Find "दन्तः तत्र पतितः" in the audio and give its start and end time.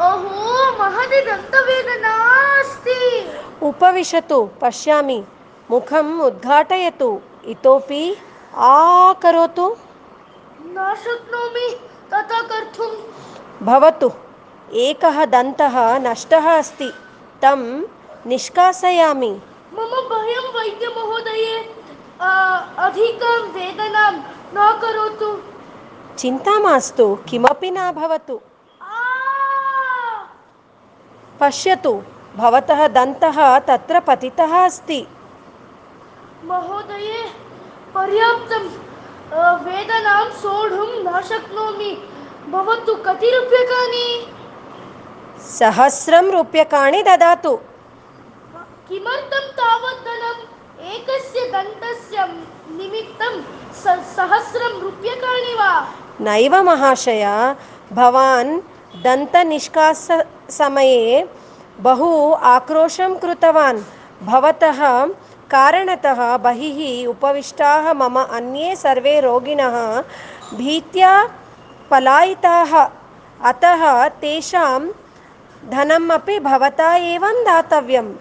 32.88-34.52